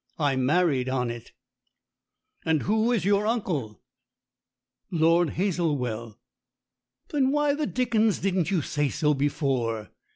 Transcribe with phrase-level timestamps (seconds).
[0.17, 1.31] I married on it."
[2.43, 3.83] "And who's your uncle?"
[4.89, 6.17] "Lord Hazelwell."
[7.09, 9.91] "Then why the dickens didn't you say so before?"